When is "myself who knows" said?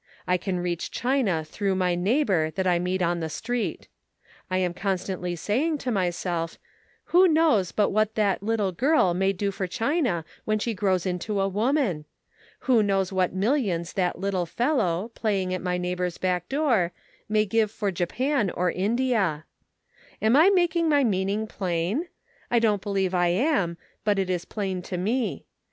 5.91-7.75